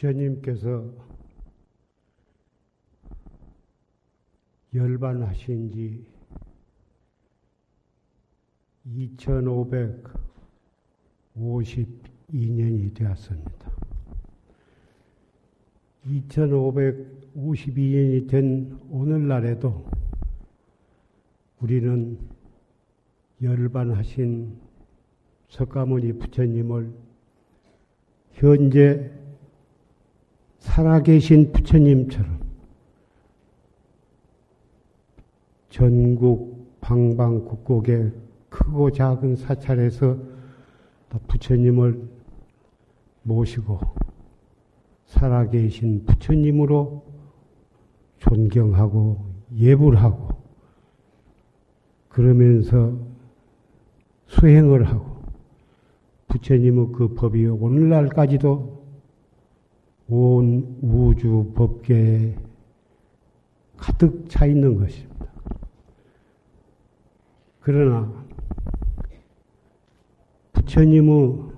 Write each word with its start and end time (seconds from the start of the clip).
부처님께서 0.00 0.90
열반하신 4.74 5.70
지 5.70 6.04
2552년이 11.36 12.94
되었습니다. 12.94 13.70
2552년이 16.06 18.26
된 18.28 18.78
오늘날에도 18.90 19.84
우리는 21.60 22.18
열반하신 23.42 24.58
석가모니 25.50 26.14
부처님을 26.14 26.90
현재 28.32 29.20
살아계신 30.60 31.52
부처님처럼 31.52 32.38
전국 35.70 36.80
방방곡곡에 36.80 38.12
크고 38.48 38.90
작은 38.90 39.36
사찰에서 39.36 40.16
부처님을 41.28 42.08
모시고 43.22 43.80
살아계신 45.06 46.04
부처님으로 46.04 47.04
존경하고 48.18 49.24
예불 49.56 49.96
하고 49.96 50.28
그러면서 52.08 52.96
수행을 54.26 54.88
하고 54.88 55.20
부처님의 56.28 56.88
그 56.92 57.14
법이 57.14 57.46
오늘날까지도 57.46 58.79
온 60.10 60.76
우주 60.82 61.52
법계에 61.54 62.34
가득 63.76 64.28
차 64.28 64.44
있는 64.44 64.76
것입니다. 64.76 65.26
그러나 67.60 68.12
부처님께서 70.52 71.52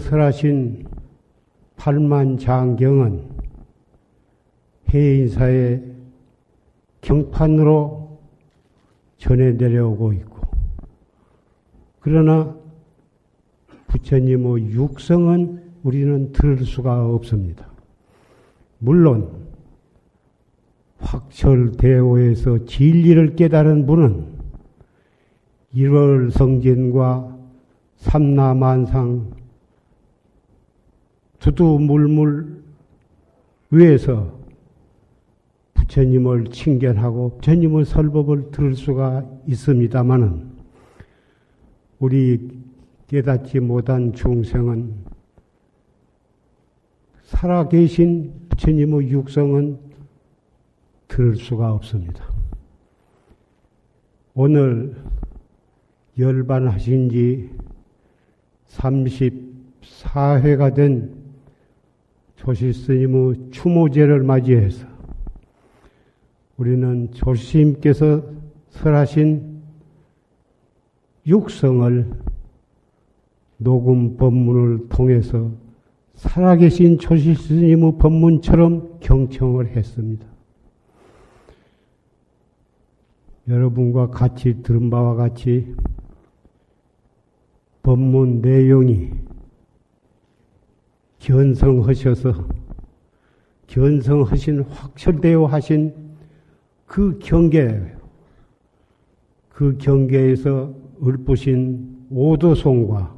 설하신 0.00 0.86
팔만 1.76 2.38
장경은 2.38 3.28
해인사의 4.92 5.94
경판으로 7.02 8.18
전해 9.18 9.52
내려오고 9.52 10.12
있고 10.14 10.40
그러나 12.00 12.56
부처님의 13.88 14.70
육성은 14.70 15.65
우리는 15.86 16.32
들을 16.32 16.64
수가 16.64 17.06
없습니다. 17.14 17.64
물론 18.78 19.46
확철대오에서 20.98 22.64
진리를 22.64 23.36
깨달은 23.36 23.86
분은 23.86 24.26
일월성진과 25.74 27.38
삼라만상 27.98 29.30
두두물물 31.38 32.64
위에서 33.70 34.36
부처님을 35.74 36.46
칭견하고 36.46 37.36
부처님의 37.36 37.84
설법을 37.84 38.50
들을 38.50 38.74
수가 38.74 39.24
있습니다마는 39.46 40.50
우리 42.00 42.50
깨닫지 43.06 43.60
못한 43.60 44.12
중생은 44.12 45.05
살아계신 47.26 48.32
부처님의 48.48 49.10
육성은 49.10 49.78
들을 51.08 51.36
수가 51.36 51.74
없습니다. 51.74 52.24
오늘 54.34 54.96
열반하신 56.18 57.10
지 57.10 57.50
34회가 58.68 60.74
된 60.74 61.14
조실스님의 62.36 63.50
추모제를 63.50 64.22
맞이해서 64.22 64.86
우리는 66.56 67.12
조실스님께서 67.12 68.22
설하신 68.70 69.62
육성을 71.26 72.10
녹음 73.58 74.16
법문을 74.16 74.88
통해서 74.88 75.65
살아계신 76.16 76.98
조실스님의 76.98 77.98
법문처럼 77.98 79.00
경청을 79.00 79.68
했습니다. 79.68 80.26
여러분과 83.48 84.08
같이 84.08 84.62
들은 84.62 84.90
바와 84.90 85.14
같이 85.14 85.74
법문 87.82 88.40
내용이 88.40 89.10
견성하셔서 91.18 92.48
견성하신 93.66 94.62
확철되어 94.62 95.46
하신 95.46 95.94
그 96.86 97.18
경계 97.22 97.94
그 99.50 99.76
경계에서 99.78 100.74
읊으신 101.02 102.06
오도송과 102.10 103.14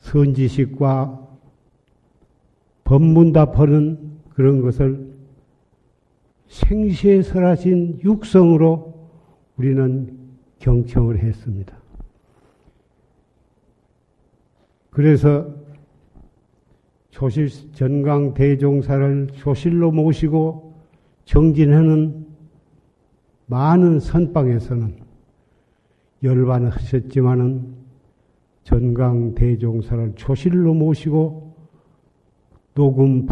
선지식과 0.00 1.27
법문답하는 2.88 3.98
그런 4.30 4.62
것을 4.62 5.12
생시에 6.46 7.20
설하신 7.20 8.00
육성으로 8.02 9.10
우리는 9.58 10.16
경청을 10.58 11.18
했습니다. 11.18 11.76
그래서 14.88 15.54
조실 17.10 17.50
전강 17.74 18.32
대종사를 18.32 19.28
조실로 19.34 19.92
모시고 19.92 20.74
정진하는 21.26 22.26
많은 23.46 24.00
선방에서는 24.00 24.96
열반을 26.22 26.70
하셨지만은 26.70 27.74
전강 28.64 29.34
대종사를 29.34 30.14
조실로 30.14 30.72
모시고 30.72 31.47
녹음 32.78 33.26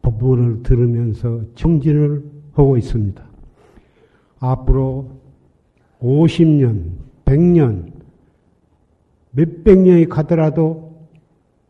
법문을 0.00 0.62
들으면서 0.62 1.40
정진을 1.56 2.24
하고 2.52 2.76
있습니다. 2.76 3.22
앞으로 4.38 5.10
50년, 6.00 6.92
100년, 7.24 7.92
몇백 9.32 9.78
년이 9.80 10.08
가더라도 10.08 11.08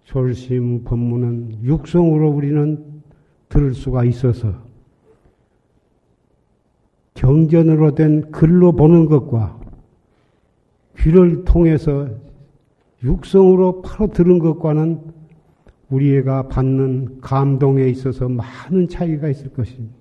졸심 0.04 0.84
법문은 0.84 1.64
육성으로 1.64 2.30
우리는 2.30 2.84
들을 3.48 3.72
수가 3.72 4.04
있어서 4.04 4.52
경전으로 7.14 7.94
된 7.94 8.30
글로 8.30 8.72
보는 8.72 9.06
것과 9.06 9.58
귀를 10.98 11.44
통해서 11.46 12.08
육성으로 13.02 13.80
바로 13.80 14.08
들은 14.08 14.38
것과는 14.38 15.15
우리가 15.90 16.48
받는 16.48 17.20
감동에 17.20 17.86
있어서 17.88 18.28
많은 18.28 18.88
차이가 18.88 19.28
있을 19.28 19.52
것입니다. 19.52 19.94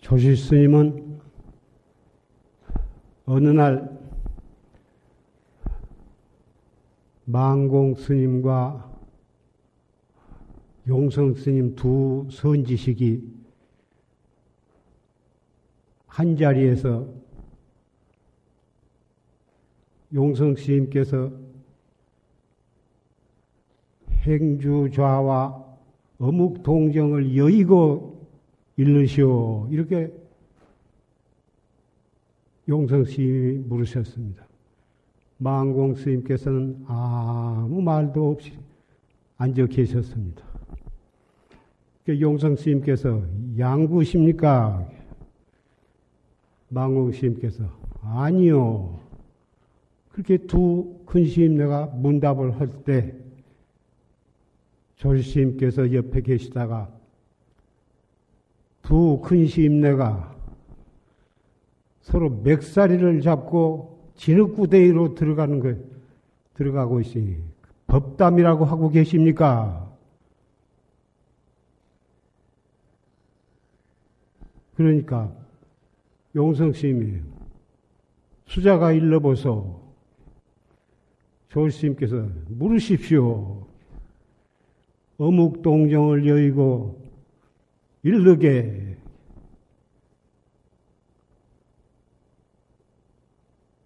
조실 0.00 0.36
스님은 0.36 1.20
어느 3.24 3.48
날 3.48 3.98
망공 7.24 7.94
스님과 7.94 8.90
용성 10.88 11.34
스님 11.34 11.76
두 11.76 12.26
선지식이 12.30 13.22
한 16.08 16.36
자리에서 16.36 17.08
용성 20.12 20.56
스님께서 20.56 21.32
행주좌와 24.22 25.62
어묵 26.18 26.62
동정을 26.62 27.36
여의고 27.36 28.26
일르시오. 28.76 29.68
이렇게 29.70 30.12
용성 32.68 33.04
스님이 33.04 33.58
물으셨습니다. 33.66 34.46
망공 35.38 35.94
스님께서는 35.94 36.84
아무 36.86 37.82
말도 37.82 38.30
없이 38.30 38.52
앉아 39.38 39.66
계셨습니다. 39.66 40.42
용성 42.08 42.56
스님께서 42.56 43.22
양구십니까? 43.58 44.88
망공 46.68 47.12
스님께서 47.12 47.64
아니요. 48.02 49.00
그렇게 50.10 50.36
두 50.36 51.02
큰 51.12 51.26
스님 51.26 51.56
내가 51.56 51.86
문답을 51.86 52.58
할 52.58 52.68
때 52.84 53.14
조시님께서 55.02 55.92
옆에 55.92 56.20
계시다가 56.20 56.88
두 58.82 59.20
큰 59.22 59.46
시임내가 59.46 60.32
서로 62.02 62.30
맥사리를 62.30 63.20
잡고 63.20 64.12
진흙구덩이로 64.16 65.14
들어가는 65.14 65.60
거 65.60 65.74
들어가고 66.54 67.00
있으니 67.00 67.36
법담이라고 67.88 68.64
하고 68.64 68.90
계십니까? 68.90 69.90
그러니까 74.74 75.32
용성 76.34 76.72
스님이 76.72 77.20
수자가 78.46 78.92
일러보소 78.92 79.82
조스님께서 81.48 82.28
물으십시오. 82.48 83.71
어묵 85.18 85.62
동정을 85.62 86.26
여의고 86.26 87.00
일르게 88.02 88.96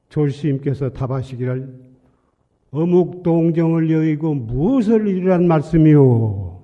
조스님께서 0.08 0.90
답하시기를 0.90 1.86
어묵 2.70 3.22
동정을 3.22 3.90
여의고 3.90 4.34
무엇을 4.34 5.08
이르란 5.08 5.46
말씀이오? 5.46 6.62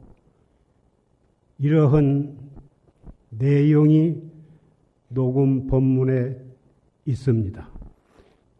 이러한 1.58 2.36
내용이 3.30 4.16
녹음 5.08 5.66
본문에 5.66 6.36
있습니다. 7.04 7.68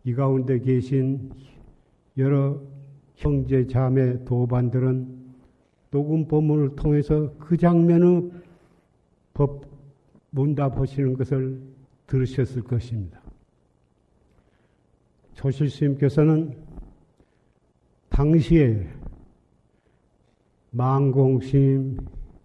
이 0.04 0.14
가운데 0.14 0.58
계신 0.60 1.30
여러 2.18 2.60
형제 3.16 3.66
자매 3.66 4.22
도반들은 4.24 5.21
녹음 5.92 6.26
본문을 6.26 6.74
통해서 6.74 7.30
그 7.38 7.56
장면의 7.56 8.32
법 9.34 9.66
문답하시는 10.30 11.12
것을 11.14 11.60
들으셨을 12.06 12.62
것입니다. 12.62 13.20
조실 15.34 15.68
스님께서는 15.68 16.56
당시에 18.08 18.88
망공 20.70 21.40
스님, 21.40 21.98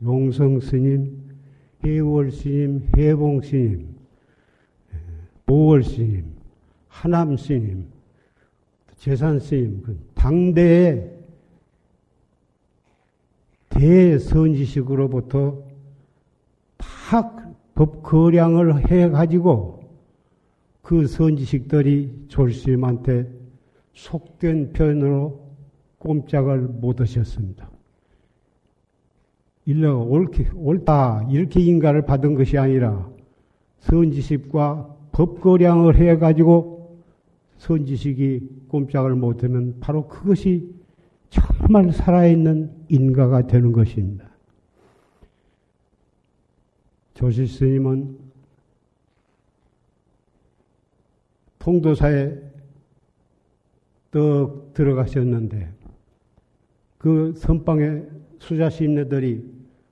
용성 0.03 0.59
스님, 0.59 1.17
해월 1.85 2.31
스님, 2.31 2.89
해봉 2.97 3.41
스님, 3.41 3.95
보월 5.45 5.85
스님, 5.85 6.25
하남 6.89 7.38
스님, 7.38 7.88
재산 8.97 9.39
스님, 9.39 9.81
그 9.83 9.97
당대의 10.15 11.16
대선지식으로부터 13.77 15.63
다 16.77 17.53
법거량을 17.75 18.89
해가지고 18.89 19.83
그 20.81 21.06
선지식들이 21.06 22.25
졸스님한테 22.27 23.31
속된 23.94 24.74
편으로 24.74 25.47
꼼짝을 26.00 26.59
못 26.62 27.01
하셨습니다. 27.01 27.69
일러 29.65 29.97
옳게, 29.97 30.50
옳다, 30.56 31.27
이렇게 31.30 31.59
인가를 31.59 32.03
받은 32.03 32.35
것이 32.35 32.57
아니라 32.57 33.09
선지식과 33.80 34.95
법거량을 35.12 35.97
해가지고 35.97 37.03
선지식이 37.57 38.65
꼼짝을 38.69 39.15
못하면 39.15 39.75
바로 39.80 40.07
그것이 40.07 40.73
정말 41.30 41.91
살아있는 41.91 42.76
인가가 42.89 43.45
되는 43.45 43.71
것입니다. 43.71 44.29
조실 47.13 47.47
스님은 47.47 48.17
통도사에 51.59 52.35
떡 54.11 54.73
들어가셨는데 54.73 55.73
그 56.97 57.33
선방에 57.35 58.03
수자심네들이 58.39 59.43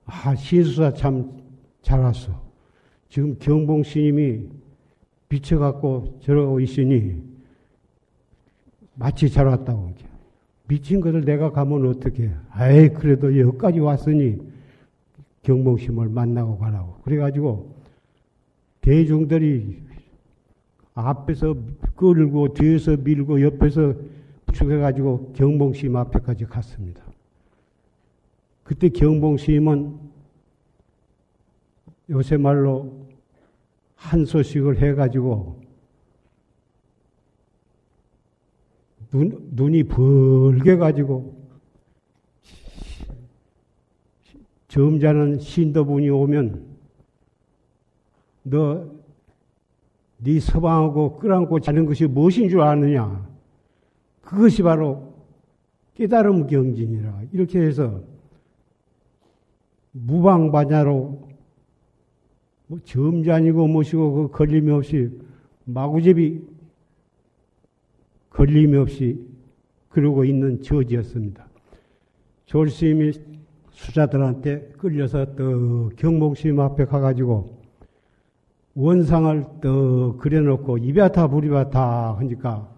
아 0.05 0.35
신수사 0.35 0.93
참 0.93 1.45
잘 1.85 1.99
왔어. 1.99 2.43
지금 3.09 3.37
경봉 3.37 3.83
스님이 3.83 4.49
비쳐갖고 5.29 6.17
저러고 6.23 6.59
있으니 6.59 7.21
마치 8.95 9.29
잘 9.29 9.45
왔다고. 9.45 9.93
미친 10.67 10.99
것을 10.99 11.25
내가 11.25 11.51
가면 11.51 11.87
어떻게? 11.87 12.31
아이 12.49 12.89
그래도 12.89 13.37
여기까지 13.37 13.79
왔으니 13.79 14.37
경봉심을 15.43 16.09
만나고 16.09 16.57
가라고. 16.57 16.95
그래가지고 17.03 17.75
대중들이 18.81 19.83
앞에서 20.95 21.55
끌고 21.95 22.53
뒤에서 22.53 22.97
밀고 22.97 23.41
옆에서 23.41 23.93
축해가지고 24.53 25.33
경봉심 25.33 25.95
앞에까지 25.95 26.45
갔습니다. 26.45 27.03
그때 28.63 28.89
경봉심은 28.89 29.99
요새 32.09 32.37
말로 32.37 33.05
한 33.95 34.25
소식을 34.25 34.79
해가지고 34.81 35.64
눈, 39.15 39.49
눈이 39.51 39.83
벌게 39.83 40.75
가지고 40.75 41.35
점잖은 44.67 45.39
신도분이 45.39 46.09
오면 46.09 46.65
너 48.43 48.95
네 50.17 50.39
서방하고 50.39 51.17
끌안고 51.17 51.59
자는 51.59 51.85
것이 51.85 52.07
무엇인 52.07 52.49
줄 52.49 52.61
아느냐? 52.61 53.27
그것이 54.21 54.63
바로 54.63 55.13
깨달음 55.93 56.47
경진이라 56.47 57.23
이렇게 57.31 57.61
해서 57.61 58.01
무방반야로 59.91 61.29
뭐 62.67 62.79
점잖이고 62.83 63.67
무엇이고 63.67 64.13
그 64.13 64.37
걸림이 64.37 64.71
없이 64.71 65.11
마구잡이 65.65 66.41
걸림이 68.35 68.77
없이 68.77 69.17
그러고 69.87 70.25
있는 70.25 70.61
처지였습니다. 70.61 71.47
졸스님이 72.45 73.13
수자들한테 73.71 74.73
끌려서 74.77 75.35
또 75.35 75.89
경복스님 75.95 76.59
앞에 76.59 76.83
가가지고 76.85 77.57
원상을 78.75 79.45
또 79.61 80.17
그려놓고 80.17 80.77
이베타 80.79 81.27
부리바타 81.29 82.17
하니까 82.19 82.69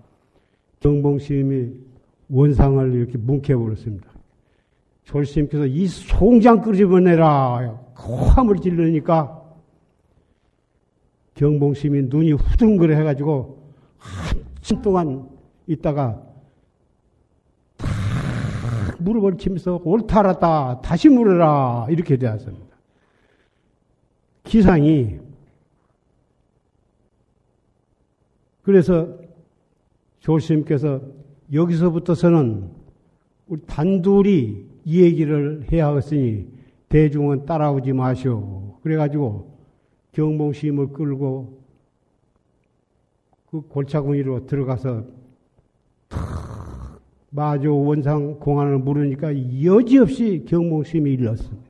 경봉스님이 0.80 1.72
원상을 2.30 2.94
이렇게 2.94 3.18
뭉개버렸습니다. 3.18 4.08
졸스님께서 5.06 5.66
이 5.66 5.88
송장 5.88 6.62
끄집어내라 6.62 7.82
화을 7.96 8.58
질르니까 8.58 9.42
경봉스님이 11.34 12.10
눈이 12.10 12.34
후둥그려 12.34 12.96
해가지고 12.96 13.74
한참 13.98 14.82
동안 14.84 15.37
있다가 15.68 16.24
탁 17.78 17.88
무릎을 19.00 19.38
치면서 19.38 19.80
옳다 19.84 20.20
알았다 20.20 20.82
다시 20.82 21.10
물어라 21.10 21.88
이렇게 21.90 22.18
되었습니다. 22.18 22.66
기상이 24.44 25.20
그래서 28.64 29.18
조스님께서 30.20 31.02
여기서부터서는 31.54 32.70
우리 33.48 33.62
단둘이 33.66 34.66
이 34.84 35.02
얘기를 35.02 35.66
해야 35.72 35.88
하겠으니 35.88 36.48
대중은 36.90 37.46
따라오지 37.46 37.94
마시오. 37.94 38.78
그래가지고 38.82 39.58
경봉심을 40.12 40.88
끌고 40.94 41.62
그 43.50 43.62
골차구니로 43.62 44.48
들어가서 44.48 45.06
마조 47.30 47.84
원상 47.84 48.40
공안을 48.40 48.80
물으니까 48.80 49.34
여지없이 49.64 50.46
경봉심이 50.48 51.12
일렀습니다. 51.14 51.68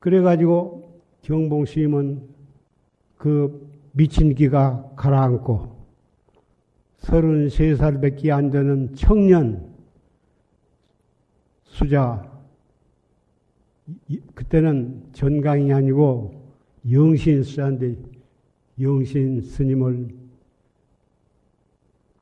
그래가지고 0.00 1.00
경봉심은 1.22 2.22
그 3.16 3.70
미친 3.92 4.34
기가 4.34 4.92
가라앉고 4.96 5.74
33살밖에 7.00 8.30
안 8.30 8.50
되는 8.50 8.94
청년 8.94 9.72
수자 11.64 12.30
그때는 14.34 15.02
전강이 15.12 15.72
아니고 15.72 16.42
영신 16.90 17.42
수자인데 17.42 17.96
영신 18.80 19.40
스님을 19.40 20.23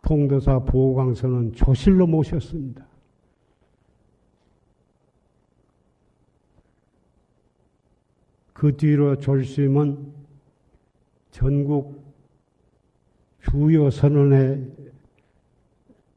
통도사 0.03 0.59
보호광선은 0.61 1.55
조실로 1.55 2.07
모셨습니다. 2.07 2.87
그 8.53 8.77
뒤로 8.77 9.19
졸심은 9.19 10.13
전국 11.31 12.03
주요 13.41 13.91
선언의 13.91 14.71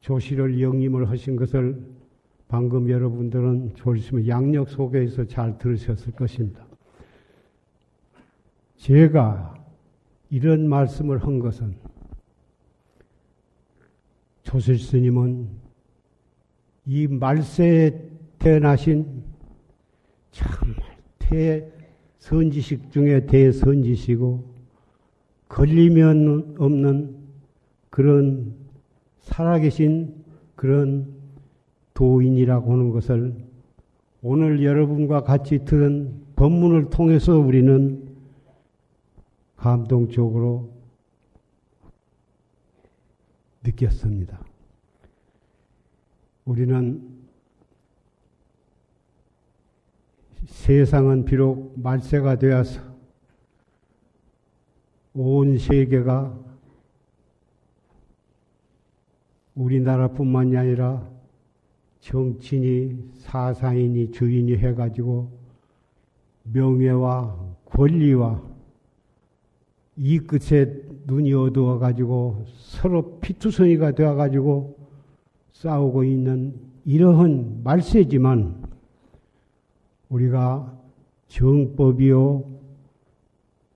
조실을 0.01 0.61
영임을 0.61 1.09
하신 1.09 1.35
것을 1.35 1.81
방금 2.47 2.89
여러분들은 2.89 3.73
졸심의 3.75 4.27
양력 4.27 4.69
소개에서 4.69 5.25
잘 5.25 5.57
들으셨을 5.57 6.13
것입니다. 6.13 6.63
제가 8.77 9.55
이런 10.29 10.69
말씀을 10.69 11.23
한 11.23 11.39
것은 11.39 11.75
조실 14.45 14.77
스님은 14.77 15.47
이 16.85 17.07
말세에 17.07 17.99
태어나신 18.37 19.23
정말 20.31 20.75
대선지식 22.19 22.91
중에 22.91 23.25
대선지시고 23.25 24.53
걸리면 25.49 26.57
없는 26.59 27.15
그런 27.89 28.53
살아계신 29.21 30.13
그런 30.55 31.07
도인이라고 31.95 32.71
하는 32.71 32.91
것을 32.91 33.33
오늘 34.21 34.63
여러분과 34.63 35.23
같이 35.23 35.65
들은 35.65 36.21
법문을 36.35 36.91
통해서 36.91 37.37
우리는 37.39 38.07
감동적으로 39.55 40.74
느꼈습니다. 43.65 44.39
우리는 46.45 47.25
세상은 50.45 51.25
비록 51.25 51.73
말세가 51.79 52.37
되어서 52.37 52.81
온 55.13 55.57
세계가 55.57 56.37
우리나라뿐만이 59.55 60.57
아니라 60.57 61.09
정치니 62.01 63.13
사상이니 63.15 64.11
주인이 64.11 64.55
해가지고 64.57 65.31
명예와 66.43 67.55
권리와 67.65 68.43
이 69.97 70.19
끝에 70.19 70.84
눈이 71.05 71.33
어두워 71.33 71.77
가지고 71.77 72.45
서로 72.57 73.19
피투성이가 73.19 73.91
되어 73.91 74.15
가지고 74.15 74.77
싸우고 75.53 76.03
있는 76.03 76.53
이러한 76.83 77.61
말세지만 77.63 78.63
우리가 80.09 80.77
정법이요 81.27 82.55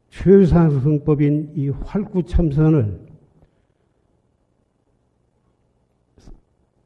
최상승법인 0.10 1.54
이 1.56 1.70
활구참선을 1.70 3.08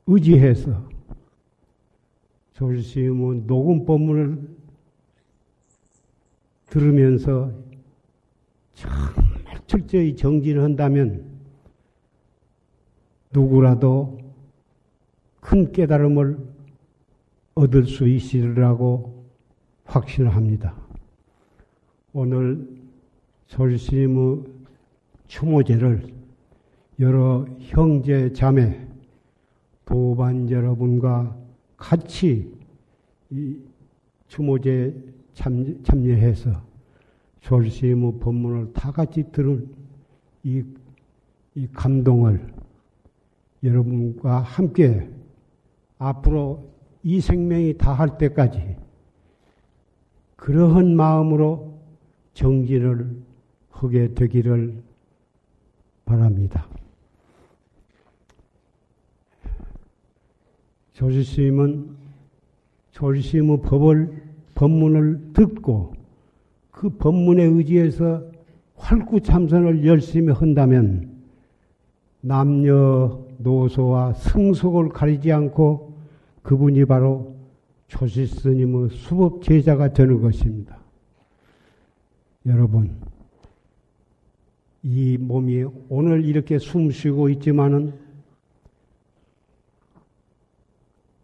의지해서 0.07 0.89
조실스님은 2.53 3.47
녹음 3.47 3.85
법문을 3.85 4.50
들으면서 6.67 7.51
정말 8.73 9.32
철저히 9.67 10.15
정진을 10.15 10.63
한다면 10.63 11.25
누구라도 13.32 14.20
큰 15.39 15.72
깨달음을 15.72 16.38
얻을 17.55 17.86
수 17.86 18.08
있으리라고 18.08 19.25
확신을 19.86 20.36
합니다. 20.36 20.75
오늘 22.13 22.67
조실스님의 23.48 24.43
추모제를 25.27 26.08
여러 27.00 27.46
형제 27.60 28.32
자매 28.34 28.88
도반 29.86 30.50
여러분과 30.50 31.36
같이 31.75 32.51
이 33.29 33.58
추모제 34.27 34.96
참여해서 35.84 36.72
졸시의 37.43 37.95
법문을 38.19 38.73
다 38.73 38.91
같이 38.91 39.23
들은 39.31 39.69
이, 40.43 40.63
이 41.55 41.67
감동을 41.73 42.53
여러분과 43.63 44.39
함께 44.39 45.09
앞으로 45.97 46.71
이 47.03 47.19
생명이 47.19 47.77
다할 47.77 48.17
때까지 48.17 48.77
그러한 50.38 50.95
마음으로 50.95 51.79
정진을 52.33 53.21
하게 53.71 54.13
되기를 54.13 54.81
바랍니다. 56.05 56.67
조지스님은 60.93 61.95
조지스님의 62.91 63.62
법을 63.62 64.23
법문을 64.55 65.33
듣고 65.33 65.92
그 66.83 66.89
법문에 66.89 67.45
의지해서 67.45 68.21
활구 68.75 69.21
참선을 69.21 69.85
열심히 69.85 70.33
한다면 70.33 71.13
남녀 72.19 73.25
노소와 73.37 74.11
성속을 74.11 74.89
가리지 74.89 75.31
않고 75.31 75.93
그분이 76.41 76.83
바로 76.83 77.37
조실 77.87 78.27
스님의 78.27 78.89
수법 78.89 79.41
제자가 79.43 79.93
되는 79.93 80.19
것입니다. 80.19 80.77
여러분, 82.47 82.97
이 84.81 85.17
몸이 85.17 85.63
오늘 85.87 86.25
이렇게 86.25 86.59
숨 86.59 86.91
쉬고 86.91 87.29
있지만은 87.29 87.93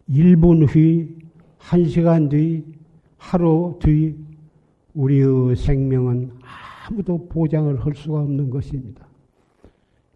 1분 0.08 0.72
뒤, 0.72 1.18
1시간 1.58 2.30
뒤, 2.30 2.64
하루 3.18 3.78
뒤 3.82 4.29
우리의 4.94 5.56
생명은 5.56 6.32
아무도 6.88 7.28
보장을 7.28 7.84
할 7.84 7.94
수가 7.94 8.20
없는 8.20 8.50
것입니다. 8.50 9.06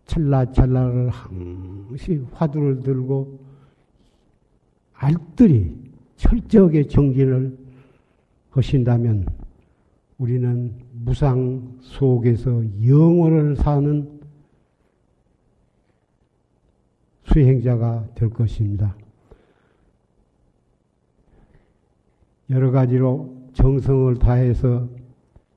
찰나찰나를 0.07 1.09
항시 1.11 2.25
화두를 2.33 2.81
들고 2.81 3.38
알뜰히 4.95 5.75
철저하게 6.16 6.88
정진을 6.88 7.57
하신다면 8.50 9.26
우리는 10.19 10.73
무상 10.93 11.76
속에서 11.81 12.62
영원을 12.87 13.57
사는 13.57 14.21
수행자가 17.25 18.09
될 18.14 18.31
것입니다. 18.31 18.97
여러 22.50 22.71
가지로 22.71 23.43
정성을 23.54 24.18
다해서 24.18 24.88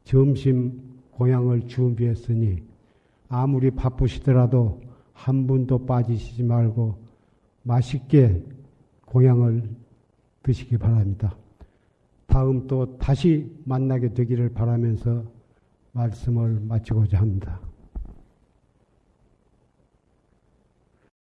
점심 0.04 0.82
고향을 1.12 1.68
준비했으니 1.68 2.64
아무리 3.28 3.72
바쁘시더라도 3.72 4.82
한 5.14 5.48
분도 5.48 5.86
빠지시지 5.86 6.44
말고 6.44 6.96
맛있게 7.64 8.42
고향을 9.06 9.64
드시기 10.44 10.78
바랍니다. 10.78 11.36
다음 12.28 12.68
또 12.68 12.98
다시 12.98 13.52
만나게 13.66 14.14
되기를 14.14 14.54
바라면서 14.54 15.24
말씀을 15.92 16.62
마치고자 16.62 17.20
합니다. 17.20 17.60